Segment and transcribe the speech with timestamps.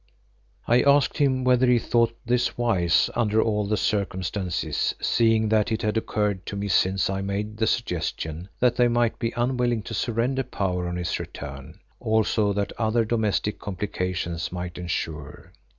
[0.67, 5.83] I asked him whether he thought this wise under all the circumstances, seeing that it
[5.83, 9.93] had occurred to me since I made the suggestion, that they might be unwilling to
[9.93, 15.49] surrender power on his return, also that other domestic complications might ensue.